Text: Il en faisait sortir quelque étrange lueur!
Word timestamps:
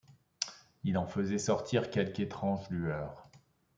Il 0.83 0.97
en 0.97 1.05
faisait 1.05 1.37
sortir 1.37 1.91
quelque 1.91 2.21
étrange 2.23 2.67
lueur! 2.71 3.29